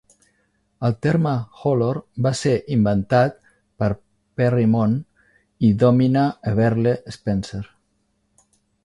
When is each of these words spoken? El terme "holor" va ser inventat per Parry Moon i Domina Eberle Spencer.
El 0.87 0.93
terme 1.05 1.33
"holor" 1.71 1.99
va 2.27 2.31
ser 2.39 2.53
inventat 2.75 3.37
per 3.83 3.89
Parry 4.41 4.65
Moon 4.77 4.95
i 5.69 5.71
Domina 5.85 6.25
Eberle 6.53 6.95
Spencer. 7.19 7.61